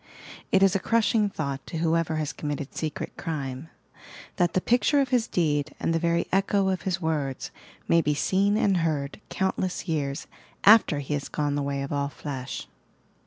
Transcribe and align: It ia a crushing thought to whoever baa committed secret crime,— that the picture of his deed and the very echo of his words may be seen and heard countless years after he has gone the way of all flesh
It 0.51 0.63
ia 0.63 0.69
a 0.73 0.79
crushing 0.79 1.29
thought 1.29 1.63
to 1.67 1.77
whoever 1.77 2.15
baa 2.15 2.25
committed 2.35 2.73
secret 2.73 3.15
crime,— 3.17 3.69
that 4.37 4.53
the 4.53 4.59
picture 4.59 4.99
of 4.99 5.09
his 5.09 5.27
deed 5.27 5.75
and 5.79 5.93
the 5.93 5.99
very 5.99 6.25
echo 6.31 6.69
of 6.69 6.81
his 6.89 6.99
words 6.99 7.51
may 7.87 8.01
be 8.01 8.15
seen 8.15 8.57
and 8.57 8.77
heard 8.77 9.21
countless 9.29 9.87
years 9.87 10.25
after 10.63 10.97
he 11.01 11.13
has 11.13 11.29
gone 11.29 11.53
the 11.53 11.61
way 11.61 11.83
of 11.83 11.93
all 11.93 12.09
flesh 12.09 12.67